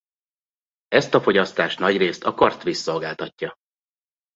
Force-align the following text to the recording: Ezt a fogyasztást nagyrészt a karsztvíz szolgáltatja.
Ezt 0.87 1.13
a 1.13 1.21
fogyasztást 1.21 1.79
nagyrészt 1.79 2.23
a 2.23 2.33
karsztvíz 2.33 2.77
szolgáltatja. 2.77 3.55